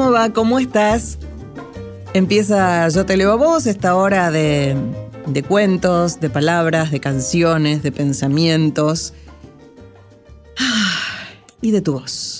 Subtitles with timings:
[0.00, 0.32] ¿Cómo va?
[0.32, 1.18] ¿Cómo estás?
[2.14, 4.74] Empieza Yo te leo a vos, esta hora de,
[5.26, 9.12] de cuentos, de palabras, de canciones, de pensamientos
[10.58, 11.28] ah,
[11.60, 12.39] y de tu voz.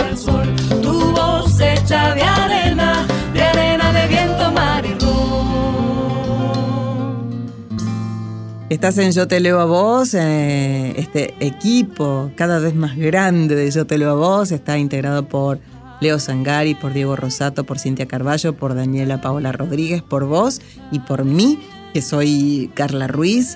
[8.81, 13.69] Estás en Yo Te Leo a Vos, eh, este equipo cada vez más grande de
[13.69, 15.59] Yo Te Leo a Vos está integrado por
[15.99, 20.61] Leo Sangari, por Diego Rosato, por Cintia Carballo, por Daniela Paola Rodríguez, por vos
[20.91, 21.59] y por mí,
[21.93, 23.55] que soy Carla Ruiz.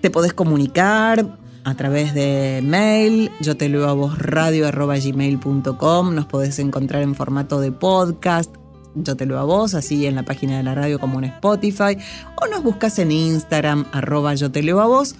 [0.00, 6.14] Te podés comunicar a través de mail, yo te leo a vos radio arroba gmail.com,
[6.16, 8.52] nos podés encontrar en formato de podcast,
[8.94, 11.96] yo te leo a vos, así en la página de la radio como en Spotify,
[12.40, 15.14] o nos buscas en Instagram, arroba yo te leo a vos,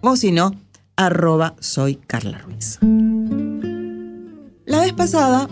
[0.00, 0.54] o si no,
[0.96, 2.78] arroba soy Carla Ruiz.
[4.66, 5.48] La vez pasada,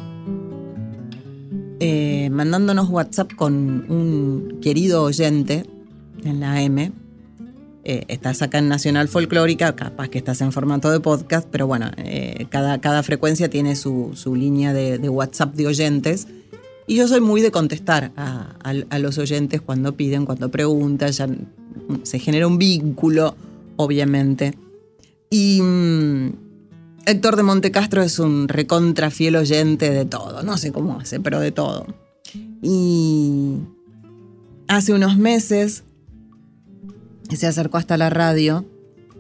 [1.81, 3.55] eh, mandándonos WhatsApp con
[3.91, 5.65] un querido oyente
[6.25, 6.93] en la M,
[7.91, 11.91] eh, estás acá en Nacional Folclórica, capaz que estás en formato de podcast, pero bueno,
[11.97, 16.29] eh, cada, cada, frecuencia tiene su, su línea de, WhatsApp de oyentes.
[16.89, 21.13] Y yo soy muy de contestar a, los oyentes cuando piden, cuando preguntan,
[22.03, 23.37] se genera un vínculo,
[23.77, 24.55] obviamente.
[25.31, 26.33] Y mmm,
[27.05, 31.41] Héctor de Montecastro es un recontra fiel oyente de todo, no sé cómo hace, pero
[31.41, 31.87] de todo.
[32.63, 33.59] Y
[34.67, 35.85] hace unos meses
[37.29, 38.65] se acercó hasta la radio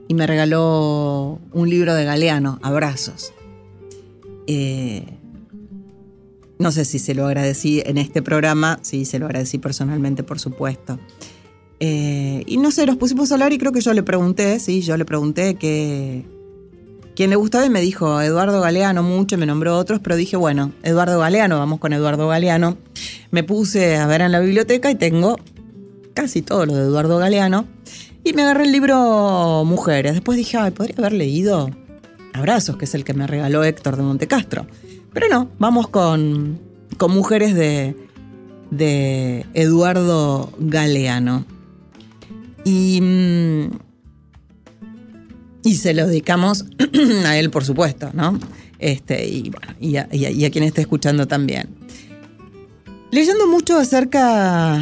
[0.09, 3.35] y me regaló un libro de Galeano, Abrazos.
[4.47, 5.18] Eh,
[6.59, 10.39] no sé si se lo agradecí en este programa, sí, se lo agradecí personalmente, por
[10.39, 10.99] supuesto.
[11.81, 14.81] Eh, y no sé, nos pusimos a hablar y creo que yo le pregunté, sí,
[14.81, 16.25] yo le pregunté que,
[17.19, 20.73] quién le gustaba y me dijo Eduardo Galeano mucho, me nombró otros, pero dije, bueno,
[20.85, 22.77] Eduardo Galeano, vamos con Eduardo Galeano.
[23.33, 25.37] Me puse a ver en la biblioteca y tengo
[26.15, 27.67] casi todo lo de Eduardo Galeano.
[28.23, 30.13] Y me agarré el libro Mujeres.
[30.13, 31.71] Después dije, ay, podría haber leído
[32.35, 34.69] Abrazos, que es el que me regaló Héctor de Montecastro.
[35.13, 36.61] Pero no, vamos con,
[36.97, 37.97] con Mujeres de,
[38.71, 41.45] de Eduardo Galeano.
[42.65, 43.01] Y,
[45.65, 46.67] y se lo dedicamos
[47.27, 48.39] a él, por supuesto, ¿no?
[48.79, 51.69] Este, y, bueno, y, a, quien esté escuchando también.
[53.11, 54.81] Leyendo mucho acerca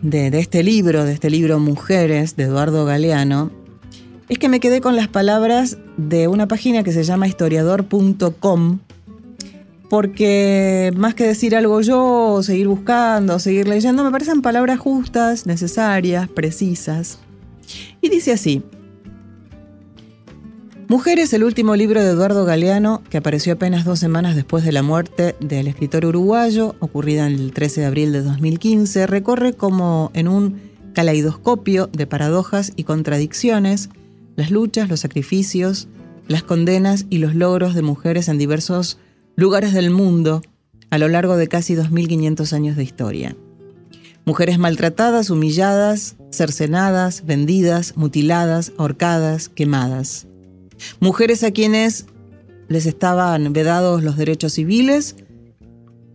[0.00, 3.50] de, este libro, de este libro Mujeres, de Eduardo Galeano,
[4.28, 8.78] es que me quedé con las palabras de una página que se llama historiador.com,
[9.88, 16.28] porque más que decir algo yo, seguir buscando, seguir leyendo, me parecen palabras justas, necesarias,
[16.28, 17.18] precisas.
[18.00, 18.62] Y dice así,
[20.86, 24.82] Mujeres, el último libro de Eduardo Galeano, que apareció apenas dos semanas después de la
[24.82, 30.60] muerte del escritor uruguayo, ocurrida el 13 de abril de 2015, recorre como en un
[30.92, 33.88] caleidoscopio de paradojas y contradicciones
[34.36, 35.88] las luchas, los sacrificios,
[36.28, 38.98] las condenas y los logros de mujeres en diversos
[39.36, 40.42] lugares del mundo
[40.90, 43.36] a lo largo de casi 2.500 años de historia.
[44.24, 50.26] Mujeres maltratadas, humilladas, cercenadas, vendidas, mutiladas, ahorcadas, quemadas.
[51.00, 52.06] Mujeres a quienes
[52.68, 55.16] les estaban vedados los derechos civiles,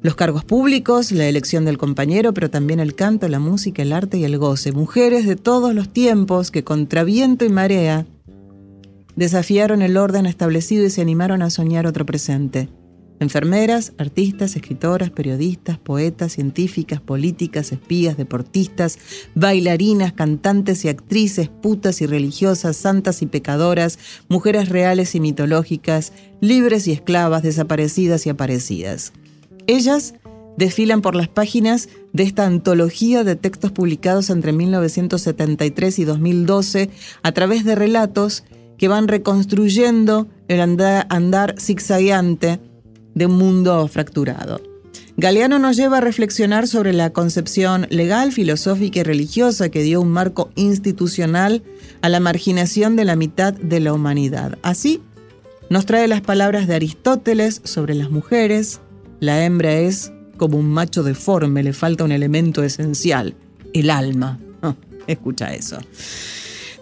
[0.02, 4.18] los cargos públicos, la elección del compañero, pero también el canto, la música, el arte
[4.18, 4.72] y el goce.
[4.72, 8.06] Mujeres de todos los tiempos que contra viento y marea
[9.18, 12.70] desafiaron el orden establecido y se animaron a soñar otro presente.
[13.20, 18.98] Enfermeras, artistas, escritoras, periodistas, poetas, científicas, políticas, espías, deportistas,
[19.36, 24.00] bailarinas, cantantes y actrices, putas y religiosas, santas y pecadoras,
[24.30, 29.12] mujeres reales y mitológicas, libres y esclavas, desaparecidas y aparecidas.
[29.68, 30.14] Ellas
[30.56, 36.90] desfilan por las páginas de esta antología de textos publicados entre 1973 y 2012
[37.24, 38.44] a través de relatos
[38.78, 41.56] que van reconstruyendo el andar, andar
[43.20, 44.62] de un mundo fracturado.
[45.18, 50.10] Galeano nos lleva a reflexionar sobre la concepción legal, filosófica y religiosa que dio un
[50.10, 51.62] marco institucional
[52.02, 54.58] a la marginación de la mitad de la humanidad.
[54.62, 55.02] Así,
[55.70, 58.80] nos trae las palabras de Aristóteles sobre las mujeres,
[59.20, 63.36] la hembra es como un macho deforme, le falta un elemento esencial,
[63.74, 64.40] el alma.
[64.62, 64.76] Ah,
[65.08, 65.78] escucha eso.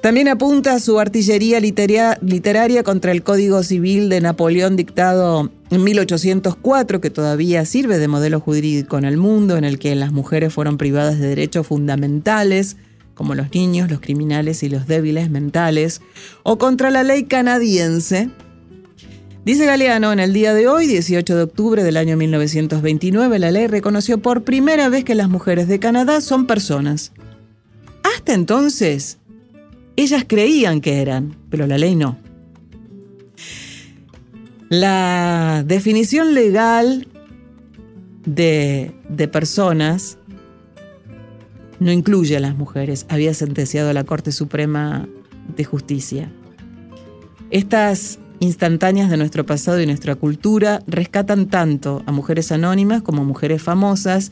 [0.01, 7.01] También apunta a su artillería literaria contra el Código Civil de Napoleón dictado en 1804,
[7.01, 10.77] que todavía sirve de modelo jurídico en el mundo, en el que las mujeres fueron
[10.77, 12.77] privadas de derechos fundamentales,
[13.13, 16.01] como los niños, los criminales y los débiles mentales,
[16.43, 18.29] o contra la ley canadiense,
[19.47, 23.67] Dice Galeano, en el día de hoy, 18 de octubre del año 1929, la ley
[23.67, 27.13] reconoció por primera vez que las mujeres de Canadá son personas.
[28.03, 29.19] Hasta entonces,
[29.95, 32.17] ellas creían que eran, pero la ley no.
[34.69, 37.07] La definición legal
[38.25, 40.17] de, de personas
[41.79, 45.07] no incluye a las mujeres, había sentenciado la Corte Suprema
[45.55, 46.31] de Justicia.
[47.49, 53.25] Estas instantáneas de nuestro pasado y nuestra cultura rescatan tanto a mujeres anónimas como a
[53.25, 54.31] mujeres famosas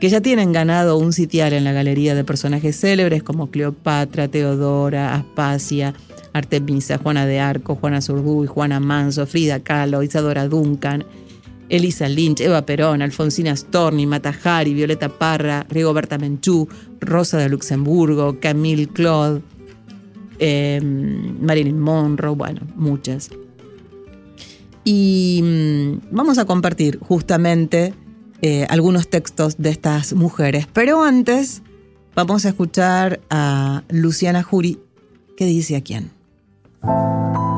[0.00, 5.14] que ya tienen ganado un sitial en la galería de personajes célebres como Cleopatra, Teodora,
[5.14, 5.94] Aspasia,
[6.32, 11.04] Artemisa, Juana de Arco, Juana Zurduy, Juana Manso, Frida Kahlo, Isadora Duncan,
[11.68, 16.68] Elisa Lynch, Eva Perón, Alfonsina Storni, Matajari, Violeta Parra, Rigoberta Menchú,
[17.00, 19.42] Rosa de Luxemburgo, Camille Claude,
[20.42, 23.28] Em, Marilyn Monroe, bueno, muchas.
[24.84, 27.92] Y mm, vamos a compartir justamente
[28.40, 30.66] eh, algunos textos de estas mujeres.
[30.72, 31.62] Pero antes
[32.14, 34.80] vamos a escuchar a Luciana Jury,
[35.36, 36.10] que dice a quién.
[36.82, 37.49] Thank you.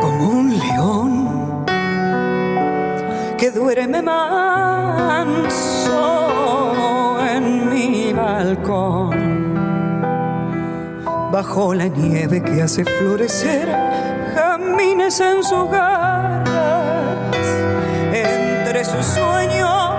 [0.00, 1.64] Como un león
[3.36, 5.56] que duerme manso
[7.34, 9.10] en mi balcón.
[11.30, 13.68] Bajo la nieve que hace florecer
[14.34, 16.46] jamines en sus garras,
[18.12, 19.96] entre su sueño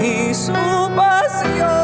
[0.00, 0.52] y su
[0.94, 1.75] pasión.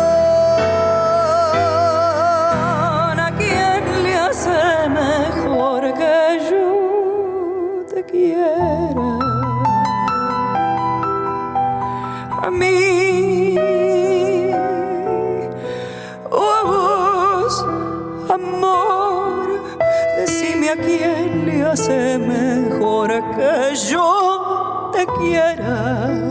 [23.75, 26.22] Yo te quiera.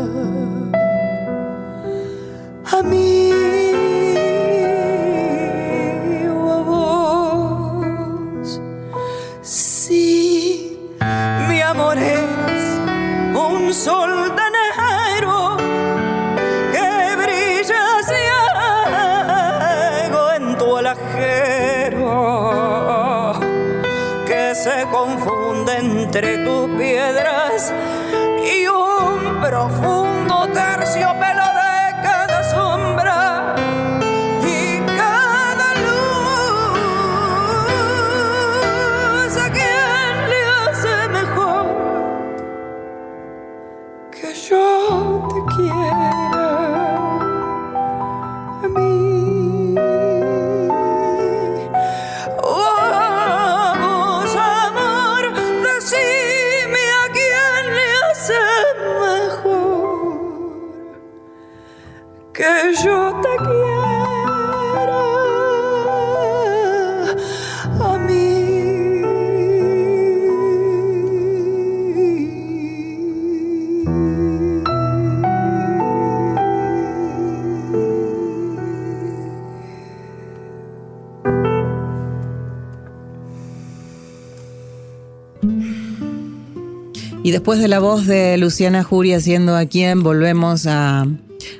[87.31, 91.07] Y después de la voz de Luciana Jury haciendo a quién, volvemos a,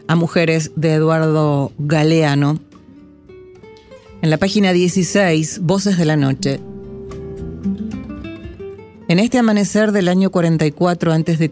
[0.06, 2.60] a Mujeres de Eduardo Galeano.
[4.22, 6.60] En la página 16, Voces de la Noche.
[9.08, 11.51] En este amanecer del año 44 a.C.,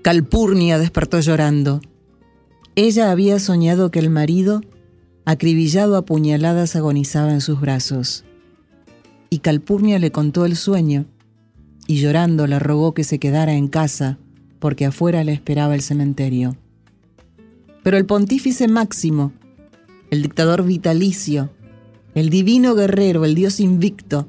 [0.00, 1.82] Calpurnia despertó llorando.
[2.74, 4.62] Ella había soñado que el marido,
[5.26, 8.24] acribillado a puñaladas, agonizaba en sus brazos.
[9.28, 11.04] Y Calpurnia le contó el sueño
[11.86, 14.18] y llorando le rogó que se quedara en casa
[14.58, 16.56] porque afuera le esperaba el cementerio.
[17.82, 19.32] Pero el pontífice máximo,
[20.10, 21.50] el dictador vitalicio,
[22.14, 24.28] el divino guerrero, el dios invicto,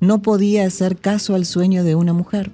[0.00, 2.50] no podía hacer caso al sueño de una mujer.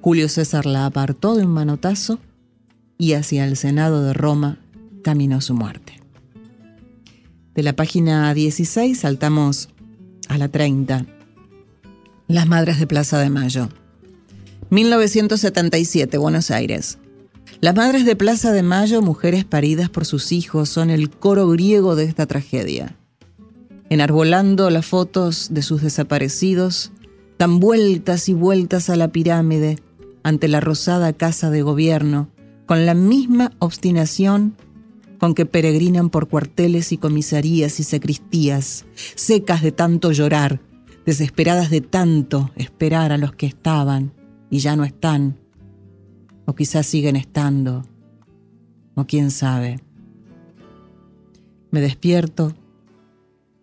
[0.00, 2.18] Julio César la apartó de un manotazo
[2.98, 4.58] y hacia el Senado de Roma
[5.02, 6.00] caminó su muerte.
[7.54, 9.70] De la página 16 saltamos
[10.28, 11.06] a la 30.
[12.30, 13.70] Las Madres de Plaza de Mayo.
[14.70, 16.98] 1977, Buenos Aires.
[17.60, 21.96] Las Madres de Plaza de Mayo, mujeres paridas por sus hijos, son el coro griego
[21.96, 22.96] de esta tragedia.
[23.88, 26.92] Enarbolando las fotos de sus desaparecidos,
[27.36, 29.80] dan vueltas y vueltas a la pirámide
[30.22, 32.30] ante la rosada casa de gobierno,
[32.64, 34.54] con la misma obstinación
[35.18, 38.84] con que peregrinan por cuarteles y comisarías y sacristías,
[39.16, 40.60] secas de tanto llorar,
[41.06, 44.12] desesperadas de tanto esperar a los que estaban
[44.50, 45.38] y ya no están,
[46.44, 47.84] o quizás siguen estando,
[48.94, 49.80] o quién sabe.
[51.70, 52.54] Me despierto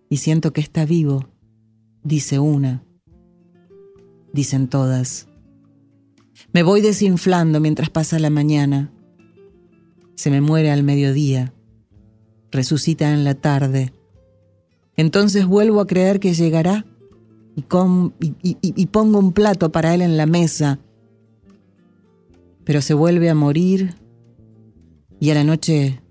[0.10, 1.27] y siento que está vivo,
[2.03, 2.84] dice una,
[4.34, 5.27] dicen todas.
[6.53, 8.91] Me voy desinflando mientras pasa la mañana.
[10.15, 11.53] Se me muere al mediodía,
[12.51, 13.91] resucita en la tarde.
[14.96, 16.86] Entonces vuelvo a creer que llegará
[17.57, 20.79] y, y pongo un plato para él en la mesa.
[22.63, 23.95] Pero se vuelve a morir
[25.19, 26.01] y a la noche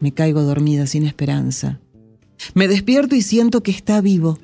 [0.00, 1.80] me caigo dormida sin esperanza.
[2.54, 4.38] Me despierto y siento que está vivo.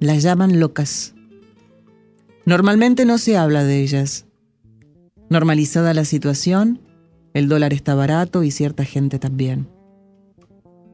[0.00, 1.14] Las llaman locas.
[2.46, 4.26] Normalmente no se habla de ellas.
[5.28, 6.80] Normalizada la situación,
[7.34, 9.68] el dólar está barato y cierta gente también.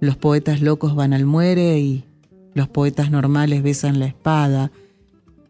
[0.01, 2.05] Los poetas locos van al muere y
[2.55, 4.73] los poetas normales besan la espada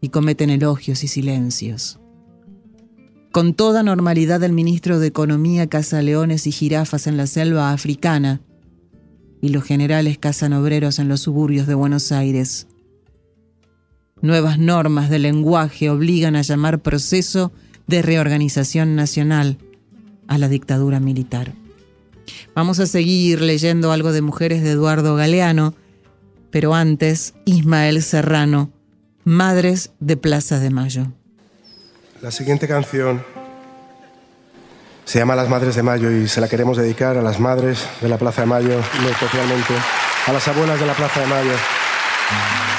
[0.01, 1.99] y cometen elogios y silencios.
[3.31, 8.41] Con toda normalidad el ministro de Economía caza leones y jirafas en la selva africana
[9.41, 12.67] y los generales cazan obreros en los suburbios de Buenos Aires.
[14.21, 17.51] Nuevas normas de lenguaje obligan a llamar proceso
[17.87, 19.57] de reorganización nacional
[20.27, 21.53] a la dictadura militar.
[22.55, 25.75] Vamos a seguir leyendo algo de Mujeres de Eduardo Galeano,
[26.55, 28.71] pero antes Ismael Serrano,
[29.25, 31.07] Madres de Plaza de Mayo.
[32.21, 33.25] La siguiente canción
[35.03, 38.07] se llama Las Madres de Mayo y se la queremos dedicar a las madres de
[38.07, 39.73] la Plaza de Mayo, muy especialmente
[40.27, 42.74] a las abuelas de la Plaza de Mayo.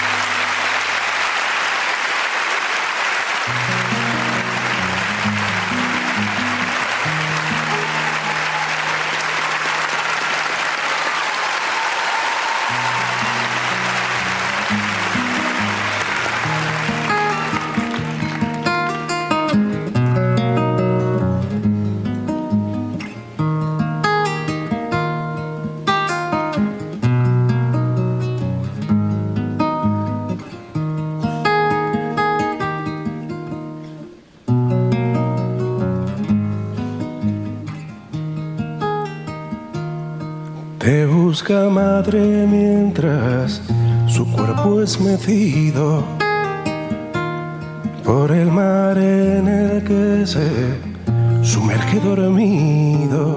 [48.04, 50.48] Por el mar en el que se
[51.42, 53.34] sumerge dormido.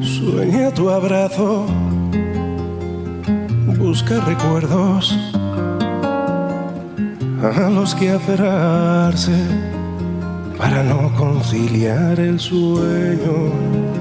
[0.00, 1.66] Sueña tu abrazo,
[3.78, 5.14] busca recuerdos
[7.42, 9.36] a los que aferrarse
[10.56, 13.91] para no conciliar el sueño.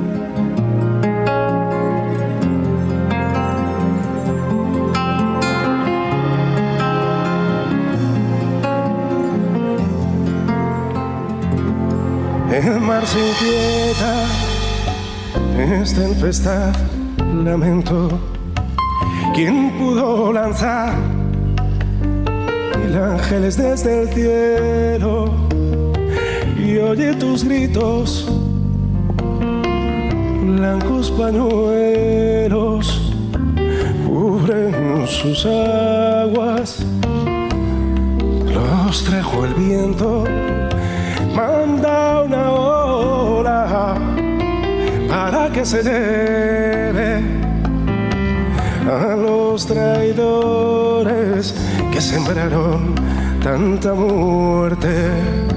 [12.92, 14.14] Mar se inquieta,
[15.58, 16.74] es tempestad,
[17.46, 18.10] lamento.
[19.34, 20.94] ¿Quién pudo lanzar
[22.80, 25.34] mil ángeles desde el cielo?
[26.58, 28.28] Y oye tus gritos,
[30.58, 33.14] blancos pañuelos
[34.06, 36.86] cubren sus aguas.
[38.54, 40.26] Los trajo el viento
[45.66, 47.22] se lleve
[48.90, 51.54] a los traidores
[51.92, 52.96] que sembraron
[53.44, 55.51] tanta muerte.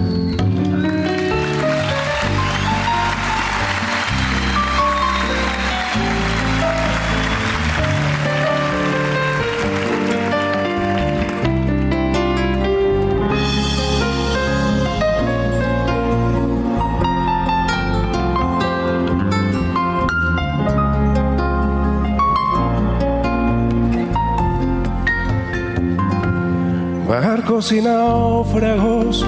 [27.55, 29.25] Barcos y náufragos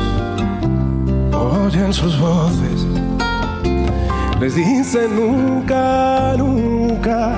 [1.32, 2.84] oyen sus voces.
[4.40, 7.34] Les dicen nunca, nunca,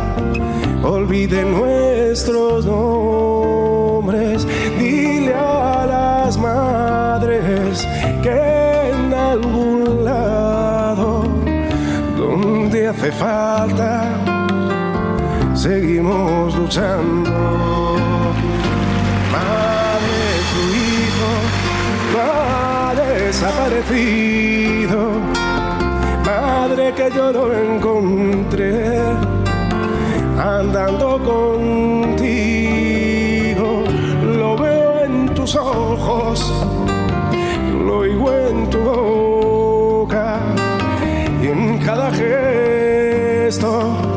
[0.82, 4.46] olviden nuestros nombres.
[4.78, 7.86] Dile a las madres
[8.22, 11.24] que en algún lado
[12.16, 14.04] donde hace falta
[15.54, 17.77] seguimos luchando.
[23.38, 24.98] Desaparecido.
[26.26, 28.98] Madre que yo lo encontré
[30.36, 32.24] andando contigo.
[34.38, 36.52] Lo veo en tus ojos,
[37.86, 40.40] lo oigo en tu boca
[41.40, 44.07] y en cada gesto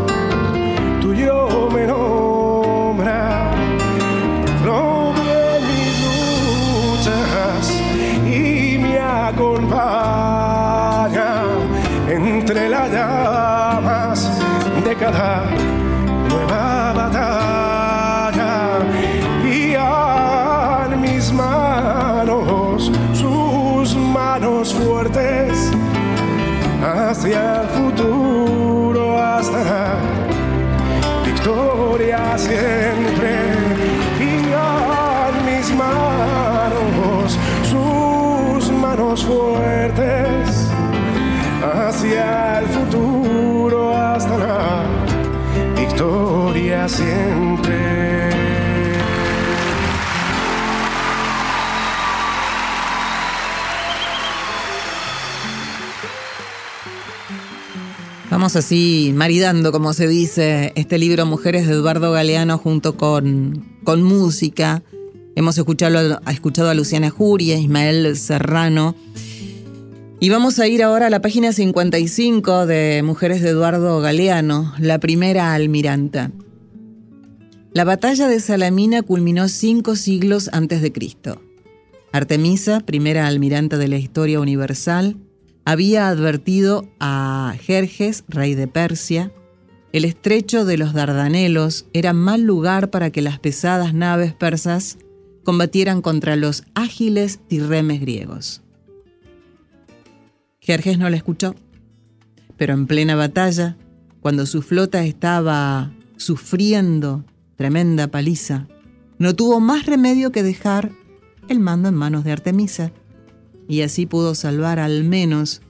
[58.55, 64.83] Así maridando, como se dice, este libro Mujeres de Eduardo Galeano junto con, con música.
[65.35, 68.95] Hemos escuchado, escuchado a Luciana Juria, Ismael Serrano.
[70.19, 74.99] Y vamos a ir ahora a la página 55 de Mujeres de Eduardo Galeano, la
[74.99, 76.31] primera almiranta.
[77.73, 81.41] La batalla de Salamina culminó cinco siglos antes de Cristo.
[82.11, 85.15] Artemisa, primera almiranta de la historia universal,
[85.65, 89.31] había advertido a Jerjes, rey de Persia,
[89.93, 94.97] el estrecho de los Dardanelos era mal lugar para que las pesadas naves persas
[95.43, 98.61] combatieran contra los ágiles tirremes griegos.
[100.61, 101.55] Jerjes no la escuchó,
[102.55, 103.77] pero en plena batalla,
[104.21, 108.67] cuando su flota estaba sufriendo tremenda paliza,
[109.17, 110.91] no tuvo más remedio que dejar
[111.49, 112.93] el mando en manos de Artemisa,
[113.71, 115.61] y así pudo salvar al menos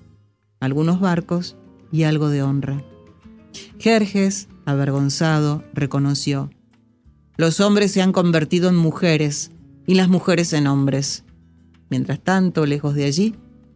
[0.59, 1.55] algunos barcos
[1.91, 2.83] y algo de honra.
[3.77, 6.49] Jerjes, avergonzado, reconoció,
[7.37, 9.51] los hombres se han convertido en mujeres
[9.85, 11.25] y las mujeres en hombres.
[11.91, 13.35] Mientras tanto, lejos de allí,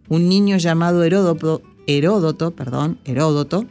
[0.09, 3.67] un niño llamado Heródoto, Heródoto, perdón, Heródoto,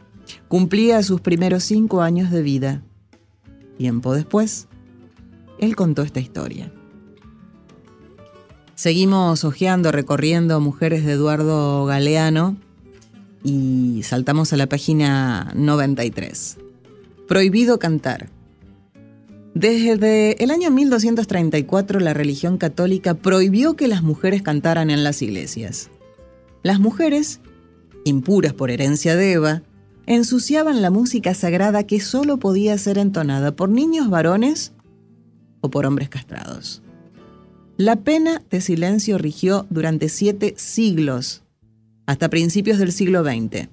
[0.47, 2.81] cumplía sus primeros cinco años de vida.
[3.77, 4.69] Tiempo después,
[5.59, 6.71] él contó esta historia.
[8.75, 12.57] Seguimos hojeando, recorriendo Mujeres de Eduardo Galeano
[13.41, 16.57] y saltamos a la página 93.
[17.25, 18.29] Prohibido cantar.
[19.53, 25.89] Desde el año 1234 la religión católica prohibió que las mujeres cantaran en las iglesias.
[26.61, 27.39] Las mujeres,
[28.03, 29.61] impuras por herencia de Eva,
[30.05, 34.73] ensuciaban la música sagrada que solo podía ser entonada por niños varones
[35.61, 36.81] o por hombres castrados.
[37.77, 41.43] La pena de silencio rigió durante siete siglos,
[42.05, 43.67] hasta principios del siglo XX.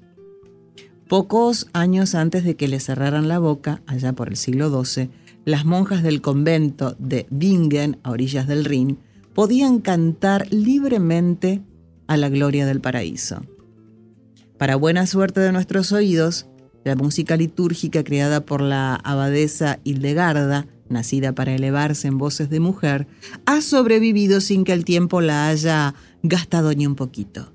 [1.07, 5.09] Pocos años antes de que le cerraran la boca, allá por el siglo XII,
[5.45, 8.99] las monjas del convento de Bingen, a orillas del Rin,
[9.35, 11.63] podían cantar libremente
[12.09, 13.43] a la gloria del paraíso.
[14.59, 16.49] Para buena suerte de nuestros oídos,
[16.83, 23.07] la música litúrgica creada por la abadesa Hildegarda, nacida para elevarse en voces de mujer,
[23.47, 27.53] ha sobrevivido sin que el tiempo la haya gastado ni un poquito.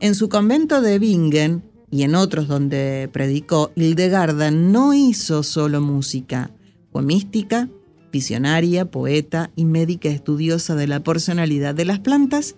[0.00, 6.50] En su convento de Bingen y en otros donde predicó, Hildegarda no hizo solo música,
[6.92, 7.68] fue mística,
[8.10, 12.56] visionaria, poeta y médica estudiosa de la personalidad de las plantas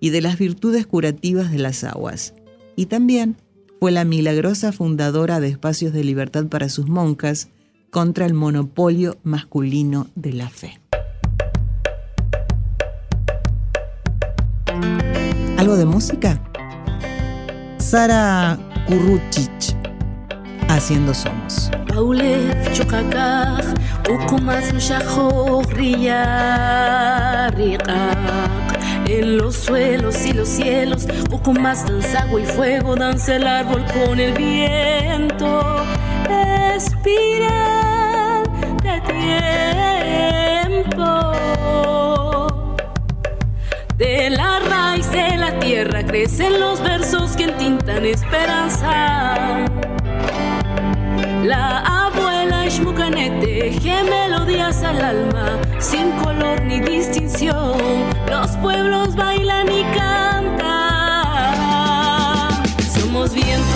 [0.00, 2.34] y de las virtudes curativas de las aguas
[2.76, 3.36] y también
[3.80, 7.48] fue la milagrosa fundadora de espacios de libertad para sus monjas
[7.90, 10.80] contra el monopolio masculino de la fe.
[15.58, 16.40] ¿Algo de música?
[17.78, 19.74] Sara Kuruchich,
[20.68, 21.70] haciendo Somos.
[36.76, 38.44] Espiral
[38.82, 39.00] de
[40.74, 41.06] tiempo.
[43.96, 49.64] De la raíz de la tierra crecen los versos que entintan esperanza.
[51.44, 57.78] La abuela Ishmucanet teje melodías al alma, sin color ni distinción.
[58.28, 60.66] Los pueblos bailan y cantan.
[62.92, 63.75] Somos viento, somos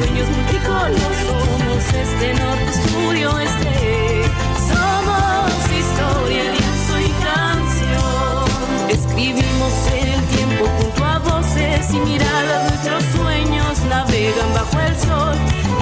[0.00, 1.12] sueños multicolor.
[1.26, 4.24] Somos este norte, sur y oeste.
[4.70, 8.88] Somos historia, lienzo y canción.
[8.88, 12.70] Escribimos el tiempo junto a voces y miradas.
[12.70, 15.36] Nuestros sueños navegan bajo el sol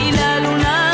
[0.05, 0.88] y la luna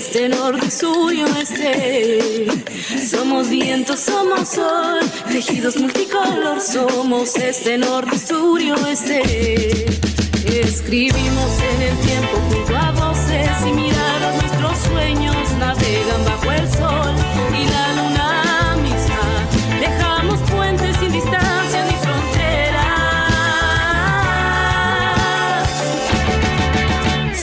[0.00, 2.46] Somos este norte, sur y oeste.
[3.06, 6.58] Somos viento, somos sol, tejidos multicolor.
[6.58, 9.84] Somos este norte, sur y oeste.
[10.46, 14.36] Escribimos en el tiempo junto a voces y miradas.
[14.42, 17.14] Nuestros sueños navegan bajo el sol
[17.52, 19.20] y la luna misma.
[19.80, 22.80] Dejamos puentes sin distancia ni fronteras.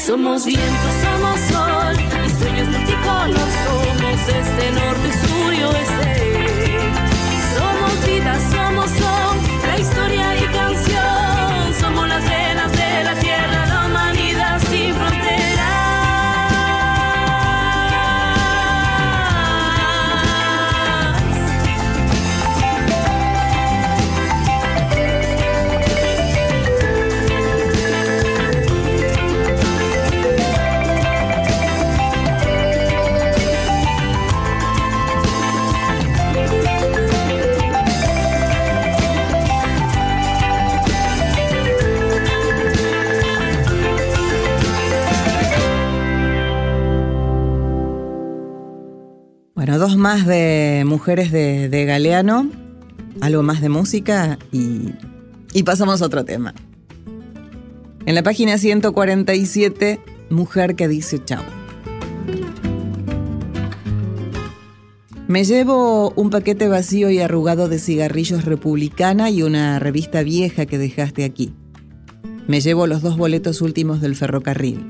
[0.05, 1.06] Somos viento,
[4.29, 5.26] este norte, sur y oeste.
[50.07, 52.49] más de Mujeres de, Galeano,
[53.19, 54.93] algo más de música y,
[55.51, 56.53] y pasamos a otro tema.
[58.05, 61.43] En la página 147, Mujer que dice chao.
[65.27, 70.77] Me llevo un paquete vacío y arrugado de cigarrillos republicana y una revista vieja que
[70.77, 71.53] dejaste aquí.
[72.47, 74.89] Me llevo los dos boletos últimos del ferrocarril.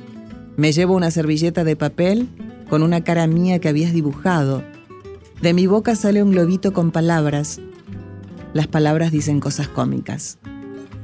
[0.57, 2.29] Me llevo una servilleta de papel
[2.69, 4.61] con una cara mía que habías dibujado
[5.41, 7.59] de mi boca sale un globito con palabras.
[8.53, 10.39] Las palabras dicen cosas cómicas.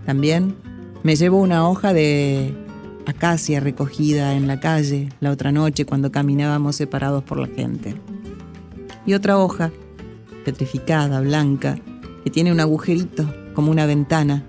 [0.05, 0.55] También
[1.03, 2.53] me llevo una hoja de
[3.05, 7.95] acacia recogida en la calle la otra noche cuando caminábamos separados por la gente
[9.05, 9.71] y otra hoja,
[10.45, 11.77] petrificada, blanca,
[12.23, 14.45] que tiene un agujerito como una ventana,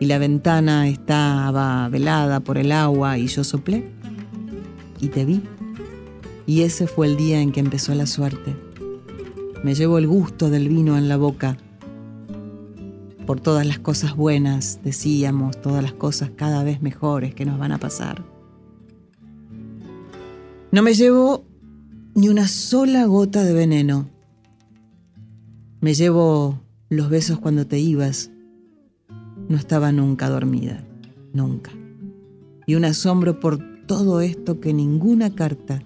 [0.00, 3.88] y la ventana estaba velada por el agua y yo soplé
[5.00, 5.42] y te vi.
[6.46, 8.54] Y ese fue el día en que empezó la suerte.
[9.64, 11.56] Me llevo el gusto del vino en la boca.
[13.24, 17.72] Por todas las cosas buenas, decíamos, todas las cosas cada vez mejores que nos van
[17.72, 18.22] a pasar.
[20.70, 21.46] No me llevo
[22.14, 24.10] ni una sola gota de veneno.
[25.80, 28.30] Me llevo los besos cuando te ibas.
[29.48, 30.84] No estaba nunca dormida,
[31.32, 31.70] nunca.
[32.66, 35.82] Y un asombro por todo esto que ninguna carta,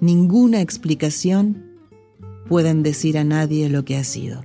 [0.00, 1.65] ninguna explicación
[2.48, 4.44] pueden decir a nadie lo que ha sido.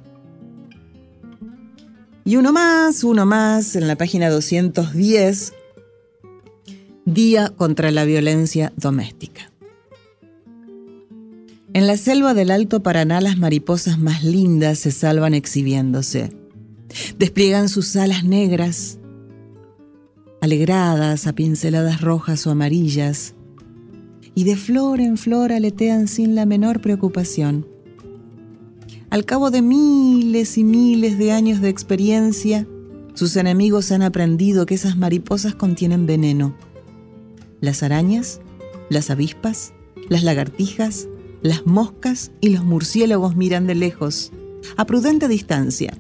[2.24, 5.54] Y uno más, uno más, en la página 210,
[7.06, 9.52] Día contra la Violencia Doméstica.
[11.74, 16.32] En la selva del Alto Paraná las mariposas más lindas se salvan exhibiéndose.
[17.18, 19.00] Despliegan sus alas negras,
[20.42, 23.36] alegradas a pinceladas rojas o amarillas,
[24.36, 27.68] y de flor en flor aletean sin la menor preocupación.
[29.12, 32.65] Al cabo de miles y miles de años de experiencia,
[33.13, 36.56] sus enemigos han aprendido que esas mariposas contienen veneno.
[37.60, 38.39] Las arañas,
[38.89, 39.74] las avispas,
[40.08, 41.10] las lagartijas,
[41.41, 44.32] las moscas y los murciélagos miran de lejos,
[44.78, 45.93] a prudente distancia.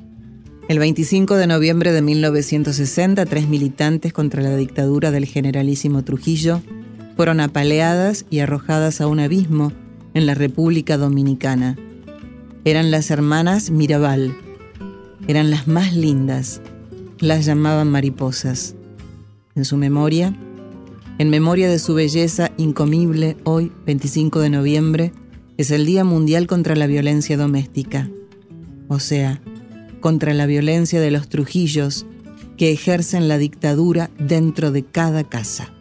[0.69, 6.61] El 25 de noviembre de 1960, tres militantes contra la dictadura del generalísimo Trujillo
[7.17, 9.73] fueron apaleadas y arrojadas a un abismo
[10.13, 11.75] en la República Dominicana.
[12.63, 14.37] Eran las hermanas Mirabal.
[15.27, 16.61] Eran las más lindas.
[17.19, 18.75] Las llamaban mariposas.
[19.55, 20.35] En su memoria,
[21.17, 25.11] en memoria de su belleza incomible, hoy, 25 de noviembre,
[25.57, 28.09] es el Día Mundial contra la Violencia Doméstica,
[28.87, 29.41] o sea,
[29.99, 32.05] contra la violencia de los Trujillos
[32.57, 35.73] que ejercen la dictadura dentro de cada casa.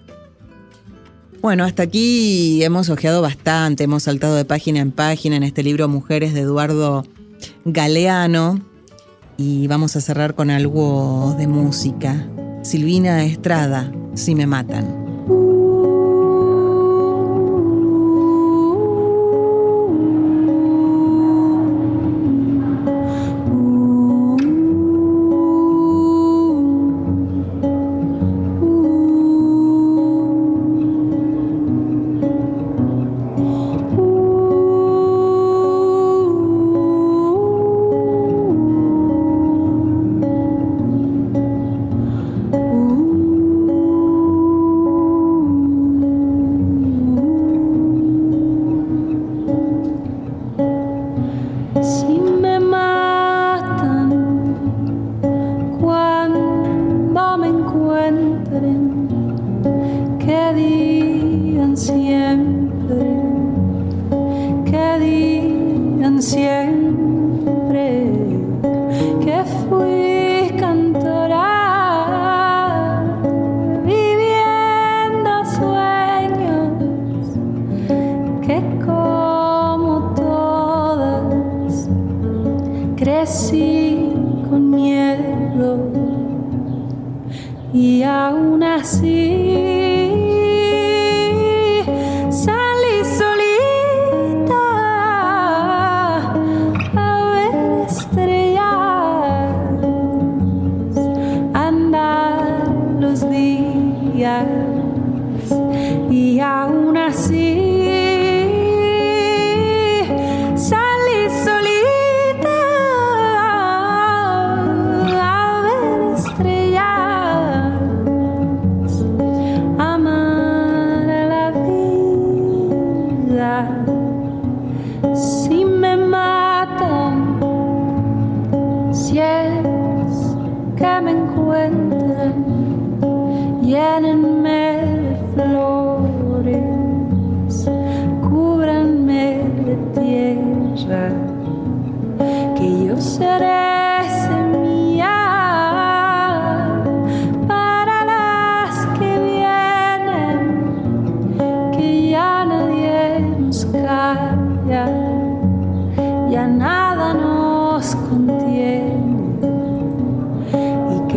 [1.40, 5.88] Bueno, hasta aquí hemos ojeado bastante, hemos saltado de página en página en este libro
[5.88, 7.06] Mujeres de Eduardo
[7.64, 8.60] Galeano
[9.38, 12.28] y vamos a cerrar con algo de música.
[12.62, 14.99] Silvina Estrada, Si me matan.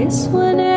[0.03, 0.72] Yo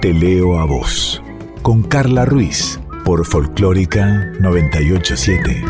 [0.00, 1.22] te leo a vos,
[1.60, 5.62] con Carla Ruiz, por Folclórica 987.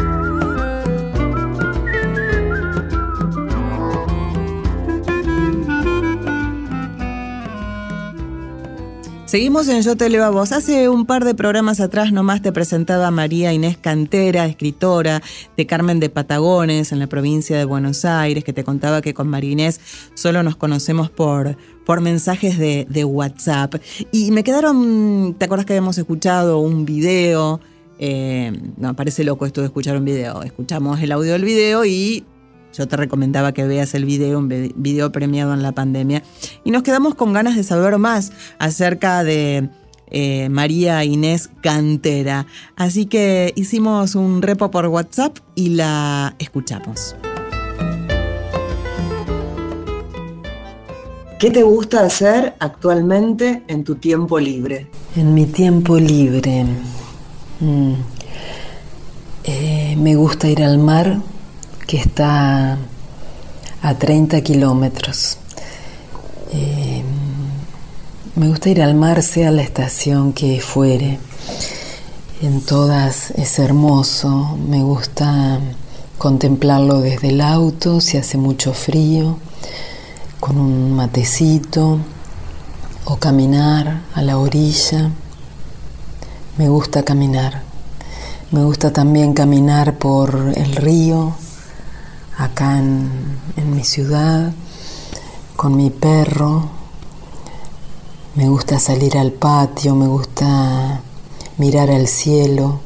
[9.31, 10.51] Seguimos en Yo te leo a vos.
[10.51, 15.23] Hace un par de programas atrás nomás te presentaba María Inés Cantera, escritora
[15.57, 19.29] de Carmen de Patagones en la provincia de Buenos Aires, que te contaba que con
[19.29, 19.81] María Inés
[20.15, 21.57] solo nos conocemos por,
[21.91, 23.75] por mensajes de, WhatsApp.
[24.13, 27.59] Y me quedaron, ¿te acuerdas que habíamos escuchado un video?
[27.99, 30.45] Eh, no, parece loco esto de escuchar un video.
[30.45, 32.25] Escuchamos el audio del video y
[32.73, 36.23] yo te recomendaba que veas el video, un video premiado en la pandemia.
[36.63, 39.69] Y nos quedamos con ganas de saber más acerca de
[40.13, 42.47] eh, María Inés Cantera.
[42.77, 47.17] Así que hicimos un repo por WhatsApp y la escuchamos.
[51.41, 54.89] ¿Qué te gusta hacer actualmente en tu tiempo libre?
[55.17, 56.67] En mi tiempo libre
[57.61, 57.95] mm,
[59.45, 61.19] eh, me gusta ir al mar,
[61.87, 62.77] que está
[63.81, 65.39] a 30 kilómetros.
[66.53, 67.03] Eh,
[68.37, 71.19] me gusta ir al mar, sea la estación que fuere.
[72.43, 74.59] En todas es hermoso.
[74.69, 75.59] Me gusta
[76.19, 79.39] contemplarlo desde el auto, si hace mucho frío
[80.41, 81.99] con un matecito
[83.05, 85.11] o caminar a la orilla.
[86.57, 87.63] Me gusta caminar.
[88.51, 91.35] Me gusta también caminar por el río,
[92.37, 93.39] acá en,
[93.73, 94.53] mi ciudad,
[95.55, 96.69] con mi perro.
[98.35, 101.01] Me gusta salir al patio, me gusta
[101.59, 102.81] mirar al cielo.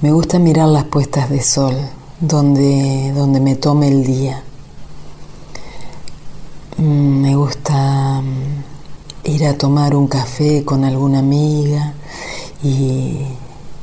[0.00, 1.74] Me gusta mirar las puestas de sol,
[2.20, 4.44] donde, donde me tome el día.
[6.76, 11.94] Mm, me gusta mm, ir a tomar un café con alguna amiga
[12.64, 13.20] y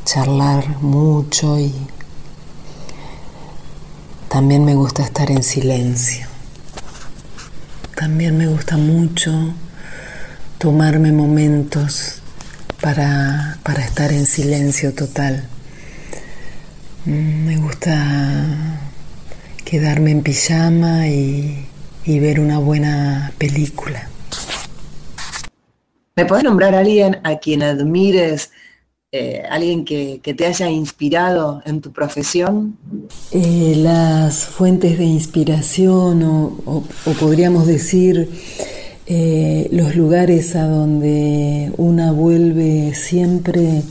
[0.03, 1.73] charlar mucho y
[4.27, 6.27] también me gusta estar en silencio.
[7.95, 9.53] También me gusta mucho
[10.57, 12.15] tomarme momentos
[12.81, 15.47] para, para estar en silencio total.
[17.05, 18.79] Mm, me gusta
[19.63, 21.70] quedarme en pijama y
[22.05, 24.09] y ver una buena película.
[26.15, 28.51] ¿Me puedes nombrar a alguien a quien admires,
[29.13, 32.77] eh, alguien que, te haya inspirado en tu profesión?
[33.31, 36.83] Eh, las fuentes de inspiración o,
[37.19, 38.29] podríamos decir
[39.07, 43.83] eh, los lugares a donde una vuelve siempre,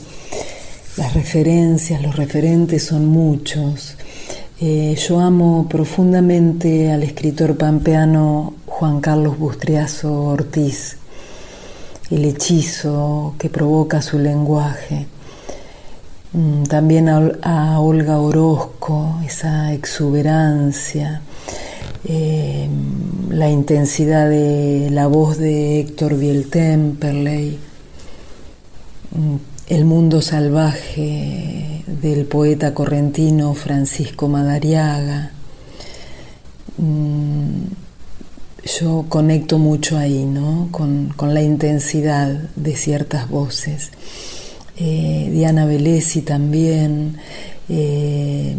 [0.97, 3.97] las referencias, los referentes son muchos.
[4.63, 10.97] Eh, yo amo profundamente al escritor pampeano Juan Carlos Bustriazo Ortiz,
[12.11, 15.07] el hechizo que provoca su lenguaje.
[16.33, 21.23] Mm, también a, Olga Orozco, esa exuberancia,
[22.03, 22.69] eh,
[23.31, 27.57] la intensidad de la voz de Héctor Biel-Temperley,
[29.09, 35.31] mm, el mundo salvaje del poeta correntino Francisco Madariaga.
[36.77, 37.67] Mm,
[38.77, 40.67] yo conecto mucho ahí, ¿no?
[40.71, 43.91] Con, la intensidad de ciertas voces.
[44.75, 47.15] Eh, Diana Velesi también
[47.69, 48.57] eh,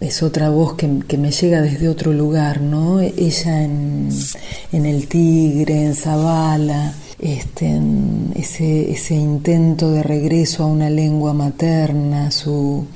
[0.00, 0.88] es otra voz que,
[1.18, 2.98] me llega desde otro lugar, ¿no?
[2.98, 4.10] Ella en,
[4.72, 7.80] El Tigre, en Zavala, este,
[8.36, 12.86] ese, intento de regreso a una lengua materna, su,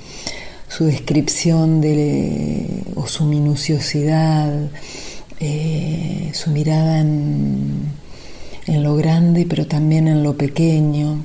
[0.69, 4.71] su descripción de, o su minuciosidad.
[5.45, 7.91] Eh, su mirada en,
[8.69, 11.21] lo grande, pero también en lo pequeño,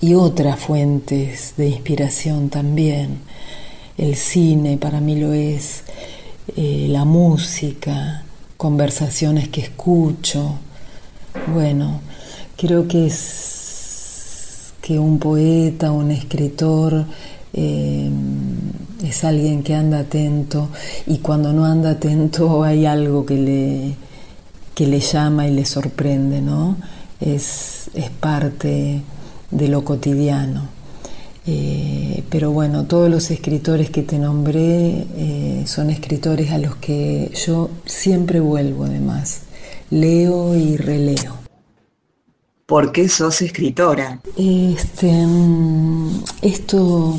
[0.00, 3.18] y otras fuentes de inspiración también.
[3.96, 5.82] El cine para mí lo es,
[6.56, 8.22] eh, la música,
[8.56, 10.60] conversaciones que escucho.
[11.46, 12.00] Bueno,
[12.56, 17.04] creo que es que un poeta, un escritor,
[17.52, 18.10] eh,
[19.02, 20.68] es alguien que anda atento
[21.06, 23.94] y cuando no anda atento hay algo que le,
[24.74, 26.76] que le llama y le sorprende, ¿no?
[27.20, 29.02] Es, es parte
[29.50, 30.68] de lo cotidiano.
[31.46, 37.32] Eh, pero bueno, todos los escritores que te nombré eh, son escritores a los que
[37.46, 39.47] yo siempre vuelvo además.
[39.90, 41.34] Leo y releo.
[42.66, 44.20] ¿Por qué sos escritora?
[44.36, 47.16] Este, mm, esto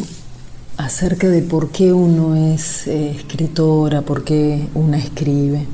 [0.78, 5.65] acerca de por qué uno es eh, escritora, por qué una escribe.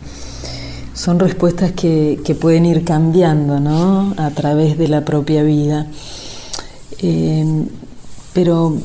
[0.93, 4.13] Son respuestas que, pueden ir cambiando ¿no?
[4.17, 5.87] a través de la propia vida.
[6.99, 7.67] Em,
[8.33, 8.77] pero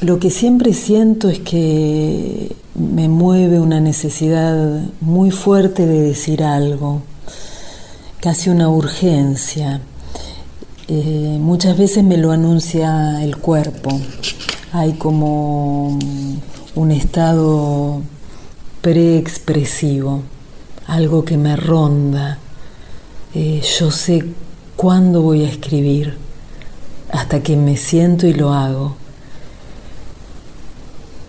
[0.00, 7.02] lo que siempre siento es que me mueve una necesidad muy fuerte de decir algo,
[8.20, 9.80] casi una urgencia.
[10.88, 13.90] Eh, muchas veces me lo anuncia el cuerpo,
[14.72, 15.98] hay como
[16.74, 18.02] un estado
[18.80, 20.22] preexpresivo,
[20.86, 22.38] algo que me ronda.
[23.34, 24.24] Eh, yo sé
[24.76, 26.16] cuándo voy a escribir,
[27.12, 28.96] hasta que me siento y lo hago.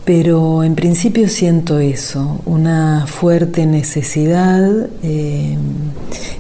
[0.10, 5.56] Pero en principio siento eso, una fuerte necesidad eh,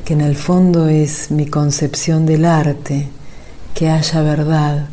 [0.03, 3.09] que en el fondo es mi concepción del arte,
[3.76, 4.88] que haya verdad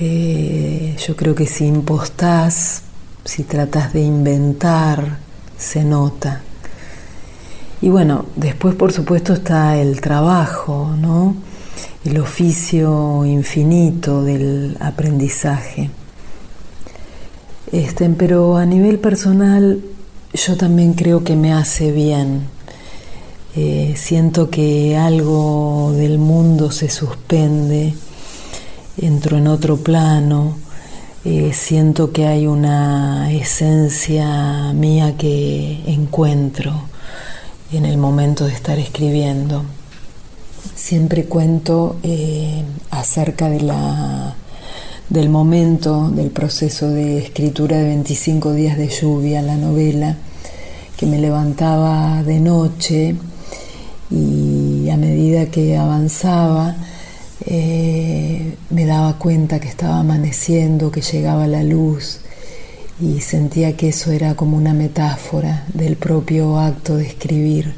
[0.00, 2.82] eh, yo creo que si impostás,
[3.24, 5.18] si tratas de inventar,
[5.56, 6.40] se nota.
[7.80, 11.36] Y bueno, después por supuesto está el trabajo, ¿no?
[12.04, 15.90] El oficio infinito del aprendizaje.
[17.72, 19.80] Este, pero a nivel personal
[20.32, 22.48] yo también creo que me hace bien.
[23.56, 27.94] Eh, siento que algo del mundo se suspende
[29.00, 30.56] entro en otro plano,
[31.24, 36.84] eh, siento que hay una esencia mía que encuentro
[37.72, 39.64] en el momento de estar escribiendo.
[40.74, 44.34] Siempre cuento eh, acerca de la,
[45.10, 50.16] del momento del proceso de escritura de 25 días de lluvia, la novela,
[50.96, 53.16] que me levantaba de noche
[54.08, 56.76] y a medida que avanzaba,
[57.44, 62.20] eh, me daba cuenta que estaba amaneciendo, que llegaba la luz
[63.00, 67.74] y sentía que eso era como una metáfora del propio acto de escribir.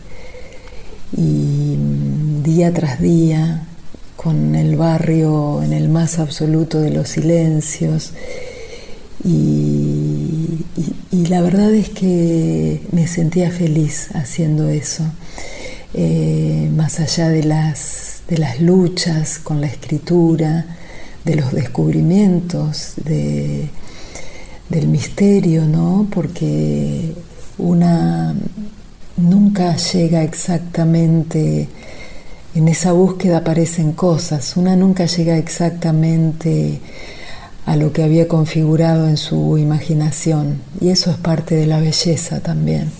[1.16, 3.68] Y mm, día tras día,
[4.22, 8.12] con el barrio en el más absoluto de los silencios,
[9.24, 10.64] y,
[11.28, 15.04] la verdad es que me sentía feliz haciendo eso,
[15.94, 20.64] eh, más allá de las de las luchas con la escritura,
[21.24, 23.68] de los descubrimientos, de,
[24.68, 26.06] del misterio, ¿no?
[26.10, 27.14] Porque
[27.58, 28.34] una
[29.16, 31.68] nunca llega exactamente,
[32.54, 36.80] en esa búsqueda aparecen cosas, una nunca llega exactamente
[37.64, 42.40] a lo que había configurado en su imaginación, y eso es parte de la belleza
[42.40, 42.90] también.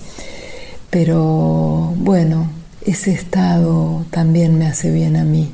[0.91, 2.51] Pero bueno,
[2.85, 5.51] ese estado también me hace bien a mí.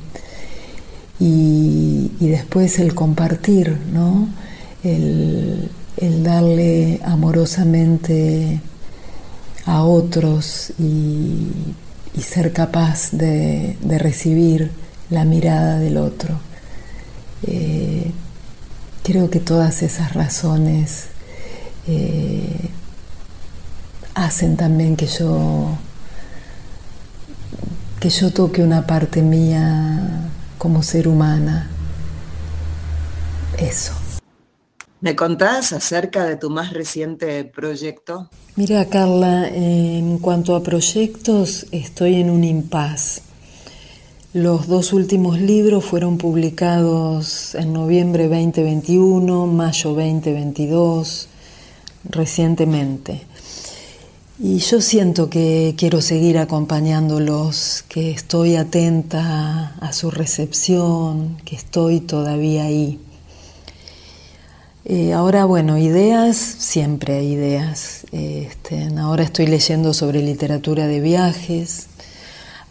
[1.19, 4.29] Y, después el compartir, ¿no?
[4.83, 5.69] El,
[6.23, 8.61] darle amorosamente
[9.65, 11.47] a otros y,
[12.17, 14.71] ser capaz de, recibir
[15.09, 16.39] la mirada del otro.
[17.43, 18.11] Eh,
[19.03, 21.05] creo que todas esas razones
[21.87, 22.69] eh,
[24.13, 25.77] hacen también que yo
[27.99, 31.69] que yo toque una parte mía como ser humana.
[33.57, 33.93] Eso.
[35.01, 38.29] ¿Me contás acerca de tu más reciente proyecto?
[38.57, 43.21] Mira, Carla, en cuanto a proyectos, estoy en un impasse.
[44.33, 51.29] Los dos últimos libros fueron publicados en noviembre 2021, mayo 2022,
[52.09, 53.21] recientemente.
[54.37, 62.01] Y yo siento que quiero seguir acompañándolos, que estoy atenta a su recepción, que estoy
[62.01, 62.99] todavía ahí.
[64.91, 68.07] Eh, ahora, bueno, ideas, siempre hay ideas.
[68.11, 71.85] Este, ahora estoy leyendo sobre literatura de viajes.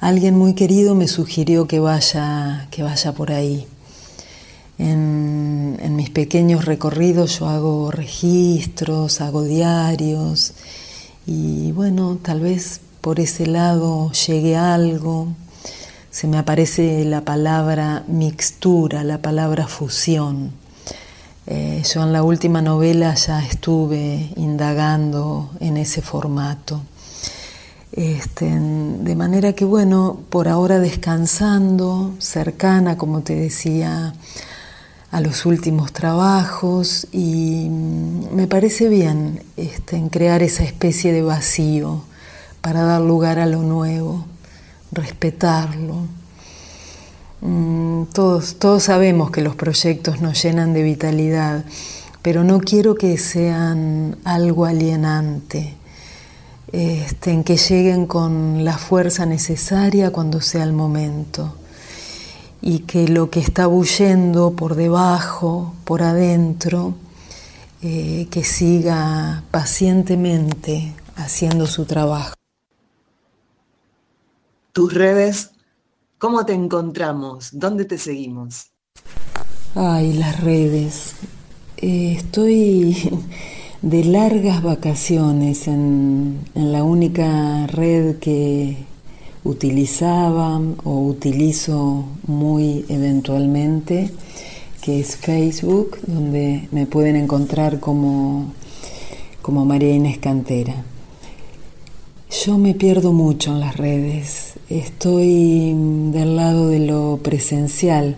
[0.00, 3.68] Alguien muy querido me sugirió que vaya, que vaya por ahí.
[4.78, 10.54] En, en mis pequeños recorridos yo hago registros, hago diarios
[11.24, 15.28] y bueno, tal vez por ese lado llegue algo.
[16.10, 20.50] Se me aparece la palabra mixtura, la palabra fusión.
[21.50, 26.82] Eh, yo en la última novela ya estuve indagando en ese formato.
[27.90, 34.12] Este, de manera que, bueno, por ahora descansando, cercana, como te decía,
[35.10, 41.22] a los últimos trabajos y mm, me parece bien este, en crear esa especie de
[41.22, 42.02] vacío
[42.60, 44.26] para dar lugar a lo nuevo,
[44.92, 46.17] respetarlo.
[47.40, 51.64] Mm, todos, todos sabemos que los proyectos nos llenan de vitalidad,
[52.22, 55.76] pero no quiero que sean algo alienante,
[56.72, 61.54] este, en que lleguen con la fuerza necesaria cuando sea el momento
[62.60, 66.94] y que lo que está bullendo por debajo, por adentro,
[67.80, 72.34] eh, que siga pacientemente haciendo su trabajo.
[74.72, 75.52] Tus redes,
[76.18, 77.50] ¿cómo te encontramos?
[77.52, 78.72] ¿Dónde te seguimos?
[79.74, 81.14] Ay, las redes.
[81.76, 82.96] Eh, estoy
[83.82, 88.76] de largas vacaciones en la única red que
[89.44, 94.10] utilizaba o utilizo muy eventualmente,
[94.82, 98.52] que es Facebook, donde me pueden encontrar como,
[99.42, 100.84] como María Inés Cantera.
[102.44, 105.72] Yo me pierdo mucho en las redes, estoy
[106.12, 108.16] del lado de lo presencial,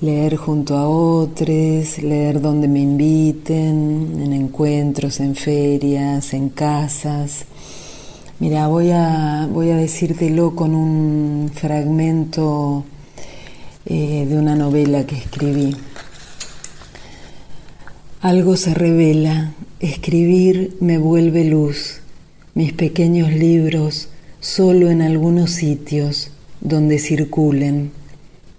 [0.00, 7.44] leer junto a otros, leer donde me inviten, en encuentros, en ferias, en casas.
[8.40, 12.84] Mira, voy a, voy a decírtelo con un fragmento
[13.86, 15.76] eh, de una novela que escribí.
[18.20, 22.00] Algo se revela, escribir me vuelve luz,
[22.54, 24.08] mis pequeños libros
[24.46, 26.30] solo en algunos sitios
[26.60, 27.90] donde circulen,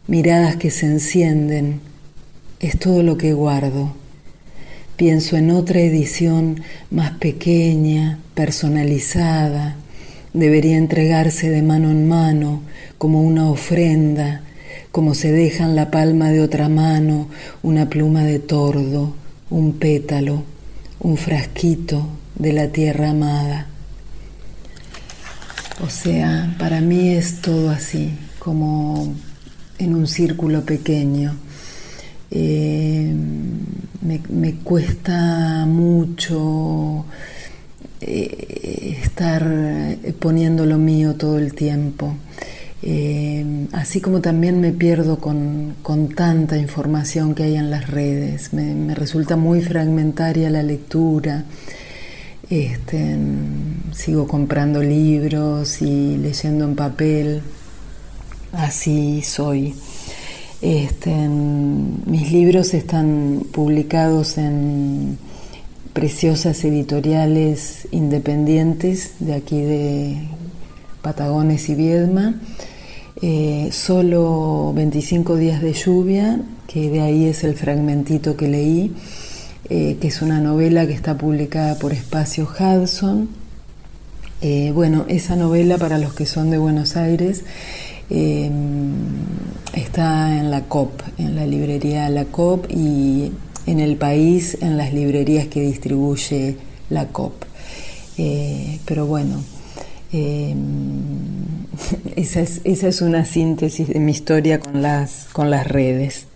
[0.05, 1.79] miradas que se encienden,
[2.59, 3.93] es todo lo que guardo.
[4.97, 6.59] Pienso en otra edición
[6.91, 9.77] más pequeña, personalizada.
[10.33, 12.63] Debería entregarse de mano en mano,
[12.97, 14.41] como una ofrenda,
[14.91, 17.29] como se deja en la palma de otra mano
[17.63, 19.15] una pluma de tordo,
[19.49, 20.43] un pétalo,
[20.99, 23.67] un frasquito de la tierra amada.
[25.79, 29.13] O sea, para mí es todo así, como
[29.77, 31.35] en un círculo pequeño.
[32.31, 33.13] Eh,
[34.01, 37.05] me, cuesta mucho
[38.01, 39.45] eh, estar
[40.19, 42.15] poniendo lo mío todo el tiempo.
[42.83, 45.75] Eh, así como también me pierdo con,
[46.15, 48.53] tanta información que hay en las redes.
[48.53, 51.45] Me, resulta muy fragmentaria la lectura.
[52.49, 53.17] Este,
[53.93, 57.41] sigo comprando libros y leyendo en papel.
[58.53, 59.75] Así soy.
[60.61, 65.17] Este, mis libros están publicados en
[65.91, 70.17] preciosas editoriales independientes de aquí de
[71.01, 72.35] Patagones y Viedma.
[73.21, 78.93] Eh, solo 25 días de lluvia, que de ahí es el fragmentito que leí,
[79.69, 83.29] eh, que es una novela que está publicada por Espacio Hudson.
[84.41, 87.43] Eh, bueno, esa novela para los que son de Buenos Aires
[88.09, 88.93] Em,
[89.73, 93.33] está en la COP, en la librería La COP y
[93.65, 96.55] en el país en las librerías que distribuye
[96.89, 97.43] la COP.
[98.17, 99.43] Eh, pero bueno,
[102.15, 106.27] esa, es, esa, es, una síntesis de mi historia con las, con las redes.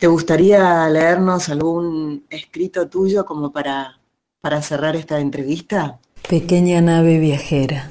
[0.00, 4.00] ¿Te gustaría leernos algún escrito tuyo como para
[4.40, 5.98] para cerrar esta entrevista?
[6.26, 7.90] Pequeña nave viajera,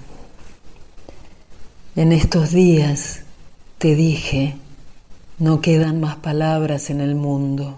[1.95, 3.21] en estos días
[3.77, 4.57] te dije,
[5.37, 7.77] no quedan más palabras en el mundo,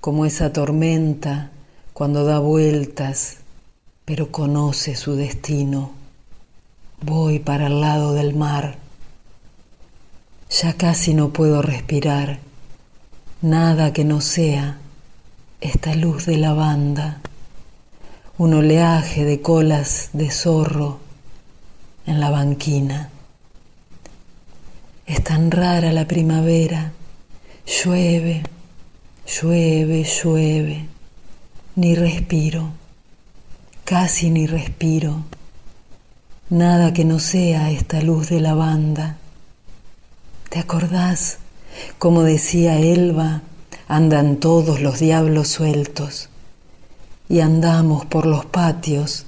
[0.00, 1.50] como esa tormenta
[1.92, 3.38] cuando da vueltas,
[4.04, 5.90] pero conoce su destino.
[7.00, 8.78] Voy para el lado del mar.
[10.50, 12.38] Ya casi no puedo respirar,
[13.40, 14.78] nada que no sea
[15.60, 17.20] esta luz de lavanda,
[18.36, 20.98] un oleaje de colas de zorro
[22.06, 23.10] en la banquina.
[25.06, 26.92] Es tan rara la primavera,
[27.64, 28.42] llueve,
[29.26, 30.88] llueve, llueve,
[31.76, 32.72] ni respiro,
[33.84, 35.24] casi ni respiro,
[36.50, 39.16] nada que no sea esta luz de lavanda.
[40.50, 41.38] ¿Te acordás?
[41.98, 43.42] Como decía Elba,
[43.88, 46.28] andan todos los diablos sueltos
[47.28, 49.26] y andamos por los patios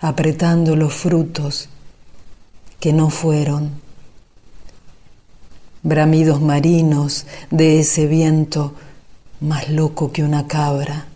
[0.00, 1.68] apretando los frutos
[2.80, 3.80] que no fueron.
[5.82, 8.74] Bramidos marinos de ese viento
[9.40, 11.06] más loco que una cabra.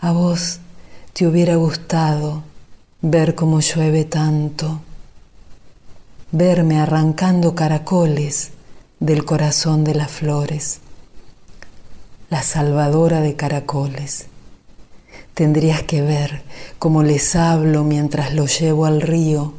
[0.00, 0.60] A vos
[1.12, 2.42] te hubiera gustado
[3.02, 4.80] ver cómo llueve tanto,
[6.32, 8.52] verme arrancando caracoles
[9.00, 10.80] del corazón de las flores,
[12.28, 14.26] la salvadora de caracoles.
[15.34, 16.42] Tendrías que ver
[16.78, 19.54] cómo les hablo mientras los llevo al río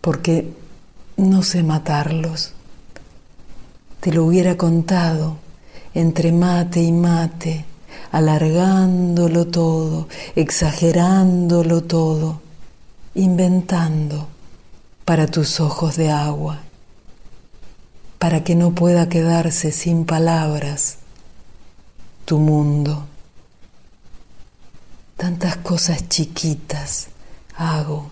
[0.00, 0.50] porque
[1.18, 2.52] no sé matarlos.
[4.00, 5.36] Te lo hubiera contado
[5.92, 7.66] entre mate y mate,
[8.12, 12.40] alargándolo todo, exagerándolo todo,
[13.14, 14.28] inventando
[15.04, 16.60] para tus ojos de agua,
[18.18, 20.98] para que no pueda quedarse sin palabras
[22.24, 23.06] tu mundo.
[25.16, 27.08] Tantas cosas chiquitas
[27.56, 28.10] hago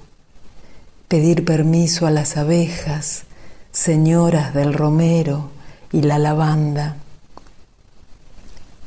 [1.08, 3.24] pedir permiso a las abejas,
[3.72, 5.50] señoras del romero
[5.92, 6.96] y la lavanda.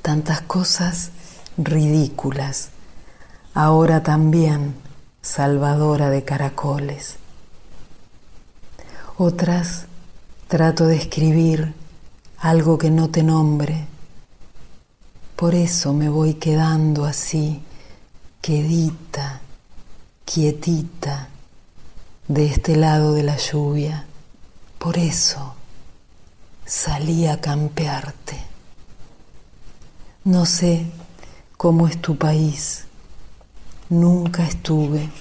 [0.01, 1.11] Tantas cosas
[1.57, 2.69] ridículas,
[3.53, 4.75] ahora también
[5.21, 7.15] salvadora de caracoles.
[9.17, 9.85] Otras
[10.49, 11.75] trato de escribir
[12.39, 13.85] algo que no te nombre.
[15.35, 17.61] Por eso me voy quedando así,
[18.41, 19.41] quedita,
[20.25, 21.29] quietita
[22.27, 24.07] de este lado de la lluvia.
[24.79, 25.53] Por eso
[26.65, 28.41] salí a campearte.
[30.23, 30.87] No sé
[31.57, 32.85] cómo es tu país.
[33.89, 35.11] Nunca estuve.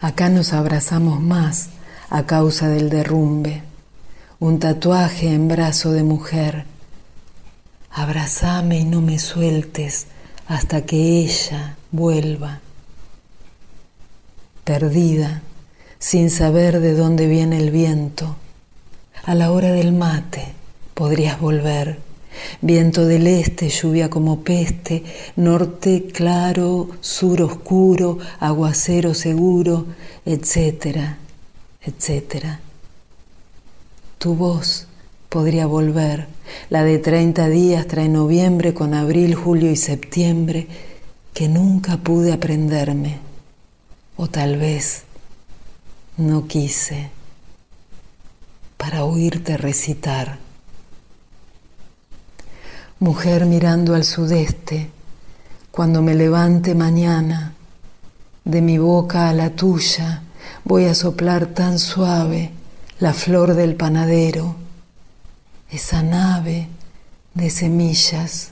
[0.00, 1.70] Acá nos abrazamos más
[2.12, 3.62] a causa del derrumbe.
[4.38, 6.66] Un tatuaje en brazo de mujer.
[7.90, 10.08] Abrazame y no me sueltes
[10.46, 12.60] hasta que ella vuelva
[14.64, 15.40] perdida,
[15.98, 18.36] sin saber de dónde viene el viento.
[19.24, 20.52] A la hora del mate
[20.92, 21.98] podrías volver.
[22.60, 25.02] Viento del este, lluvia como peste,
[25.36, 29.86] norte claro, sur oscuro, aguacero seguro,
[30.24, 31.18] etcétera,
[31.84, 32.60] etcétera.
[34.18, 34.86] Tu voz
[35.28, 36.28] podría volver,
[36.70, 40.68] la de 30 días trae noviembre con abril, julio y septiembre,
[41.32, 43.18] que nunca pude aprenderme
[44.16, 45.04] o tal vez
[46.18, 47.10] no quise
[48.76, 50.38] para oírte recitar.
[52.98, 54.90] Mujer mirando al sudeste,
[55.70, 57.54] cuando me levante mañana,
[58.44, 60.22] de mi boca a la tuya
[60.64, 62.50] voy a soplar tan suave
[62.98, 64.56] la flor del panadero,
[65.70, 66.68] esa nave
[67.34, 68.50] de semillas,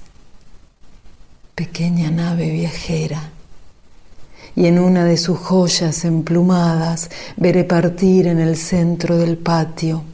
[1.54, 3.30] pequeña nave viajera
[4.56, 10.04] y en una de sus joyas emplumadas veré partir en el centro del patio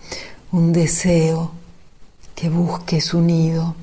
[0.53, 1.53] un deseo
[2.35, 3.75] que busque su nido.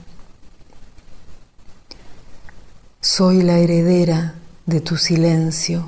[3.02, 4.36] Soy la heredera
[4.66, 5.86] de tu silencio.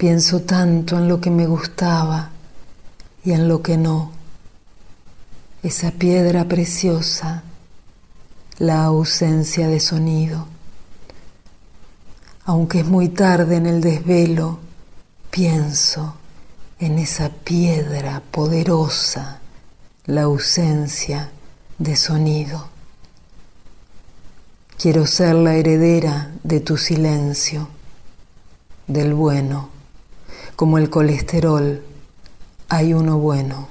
[0.00, 2.30] Pienso tanto en lo que me gustaba
[3.22, 4.12] y en lo que no.
[5.62, 7.42] Esa piedra preciosa,
[8.56, 10.46] la ausencia de sonido.
[12.46, 14.60] Aunque es muy tarde en el desvelo,
[15.30, 16.14] pienso
[16.78, 19.40] en esa piedra poderosa,
[20.06, 21.30] la ausencia
[21.76, 22.68] de sonido.
[24.78, 27.68] Quiero ser la heredera de tu silencio,
[28.86, 29.79] del bueno.
[30.60, 31.82] Como el colesterol,
[32.68, 33.68] hay uno bueno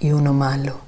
[0.00, 0.80] y uno malo.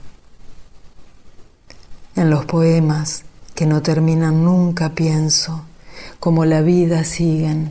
[2.17, 3.23] En los poemas
[3.55, 5.63] que no terminan nunca, pienso,
[6.19, 7.71] como la vida siguen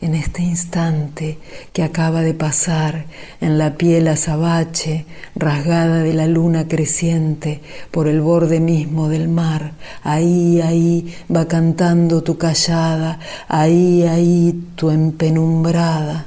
[0.00, 1.38] en este instante
[1.72, 3.06] que acaba de pasar
[3.40, 9.72] en la piel azabache rasgada de la luna creciente por el borde mismo del mar.
[10.02, 13.18] Ahí, ahí va cantando tu callada,
[13.48, 16.26] ahí, ahí tu empenumbrada,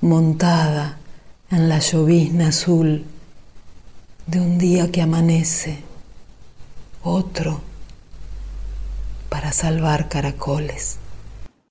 [0.00, 0.98] montada
[1.50, 3.04] en la llovizna azul
[4.26, 5.78] de un día que amanece,
[7.02, 7.60] otro
[9.28, 10.98] para salvar caracoles.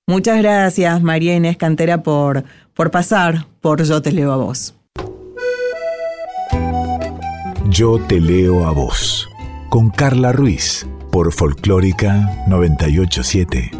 [0.06, 2.44] Muchas gracias, María Inés Cantera, por,
[2.74, 4.74] por pasar por Yo Te Leo a Vos.
[7.70, 9.26] Yo Te Leo a Vos,
[9.70, 13.70] con Carla Ruiz, por Folclórica 987.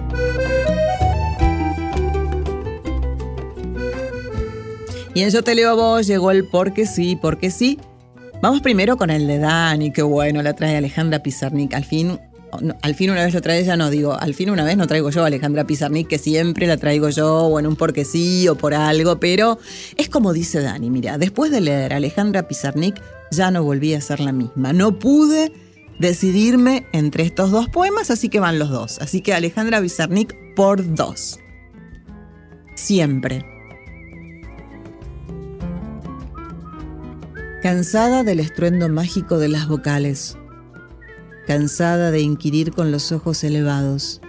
[5.13, 7.79] Y en Yo Te Leo a Vos llegó el porque sí, porque sí.
[8.41, 11.75] Vamos primero con el de Dani, qué bueno, la trae Alejandra Pizarnik.
[11.75, 12.19] Al fin
[12.83, 15.11] al fin una vez lo trae ella, no digo, al fin una vez no traigo
[15.11, 18.57] yo a Alejandra Pizarnik, que siempre la traigo yo, o en un porque sí o
[18.57, 19.59] por algo, pero
[19.97, 23.01] es como dice Dani, mira, después de leer a Alejandra Pizarnik
[23.31, 25.53] ya no volví a ser la misma, no pude
[25.99, 30.95] decidirme entre estos dos poemas, así que van los dos, así que Alejandra Pizarnik por
[30.95, 31.39] dos.
[32.75, 33.45] Siempre.
[37.63, 40.37] Cansada del estruendo mágico de las vocales
[41.47, 44.23] cansada de inquirir con los ojos elevados,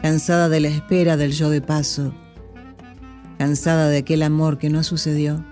[0.00, 2.14] cansada de la espera del yo de paso,
[3.36, 5.44] cansada de aquel amor que no sucedió,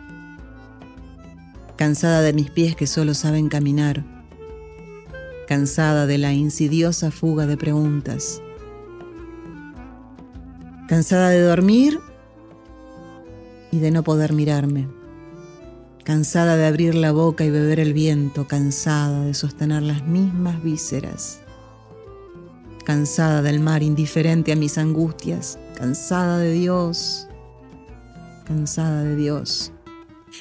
[1.76, 4.02] cansada de mis pies que solo saben caminar,
[5.46, 8.40] cansada de la insidiosa fuga de preguntas,
[10.88, 12.00] cansada de dormir
[13.70, 14.95] y de no poder mirarme
[16.06, 21.40] cansada de abrir la boca y beber el viento, cansada de sostener las mismas vísceras,
[22.84, 27.26] cansada del mar indiferente a mis angustias, cansada de Dios,
[28.44, 29.72] cansada de Dios,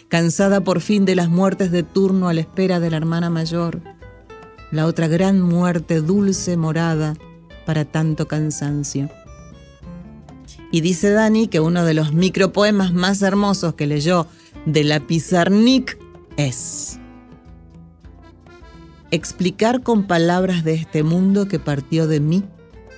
[0.08, 3.82] cansada por fin de las muertes de turno a la espera de la hermana mayor,
[4.72, 7.16] la otra gran muerte dulce morada
[7.66, 9.10] para tanto cansancio.
[10.72, 14.28] Y dice Dani que uno de los micropoemas más hermosos que leyó
[14.66, 15.98] de la Pizarnik
[16.38, 17.00] es
[19.12, 22.44] explicar con palabras de este mundo que partió de mí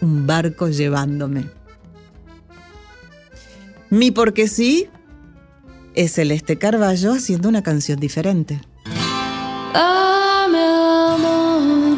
[0.01, 1.49] un barco llevándome.
[3.89, 4.89] Mi porque sí
[5.93, 8.61] es el Este Carballo haciendo una canción diferente.
[9.73, 11.97] Dame amor,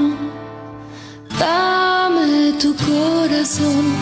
[1.39, 3.93] dame tu corazón,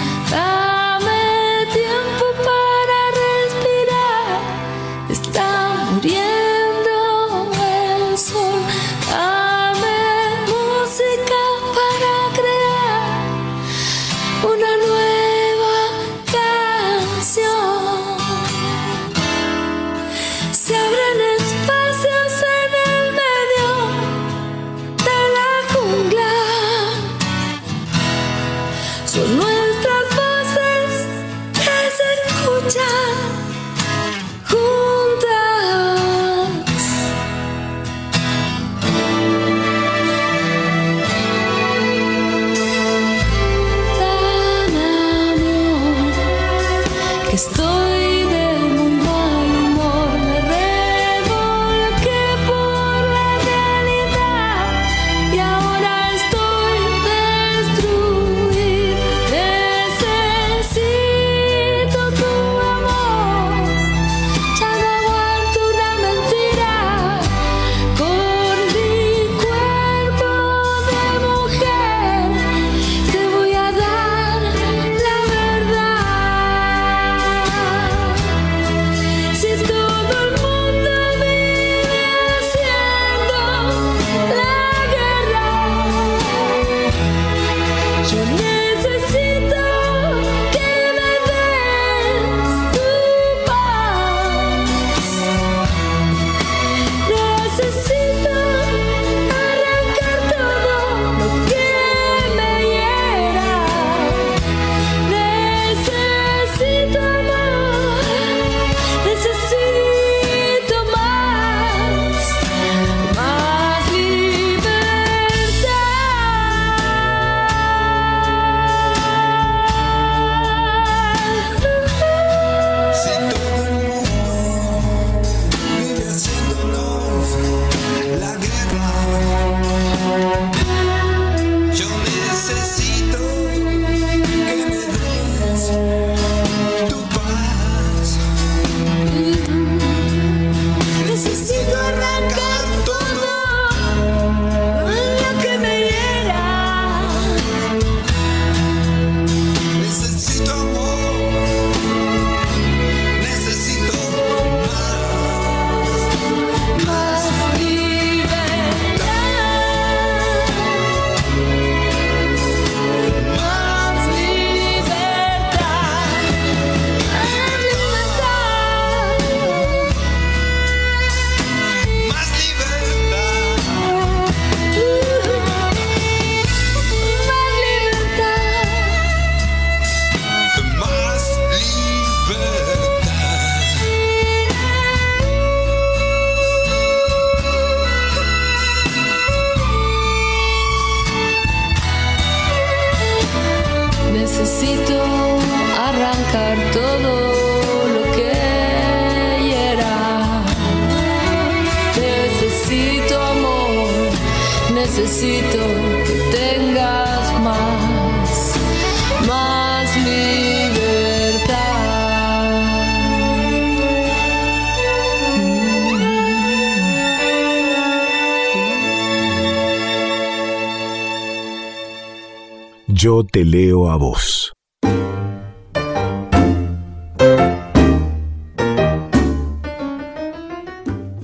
[223.45, 224.53] leo a vos.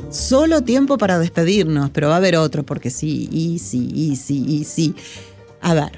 [0.09, 4.45] Solo tiempo para despedirnos, pero va a haber otro, porque sí, y sí, y sí,
[4.47, 4.95] y sí.
[5.59, 5.91] A ver,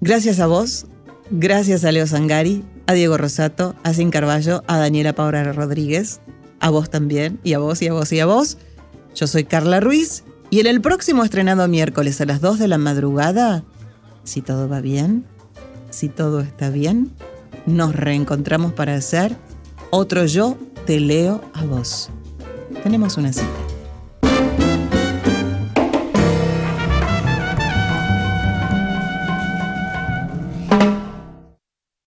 [0.00, 0.86] gracias a vos,
[1.30, 6.20] gracias a Leo Sangari, a Diego Rosato, a Sin Carballo, a Daniela Paura Rodríguez,
[6.60, 8.58] a vos también, y a vos, y a vos, y a vos.
[9.14, 12.78] Yo soy Carla Ruiz, y en el próximo estrenado miércoles a las 2 de la
[12.78, 13.64] madrugada,
[14.24, 15.26] si todo va bien,
[15.90, 17.10] si todo está bien,
[17.66, 19.36] nos reencontramos para hacer
[19.90, 22.10] otro Yo te leo a vos.
[22.82, 23.67] Tenemos una cita.